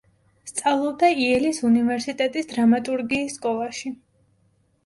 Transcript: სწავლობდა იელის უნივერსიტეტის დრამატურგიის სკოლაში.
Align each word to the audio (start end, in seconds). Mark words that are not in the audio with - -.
სწავლობდა 0.51 1.09
იელის 1.25 1.59
უნივერსიტეტის 1.69 2.49
დრამატურგიის 2.55 3.39
სკოლაში. 3.41 3.93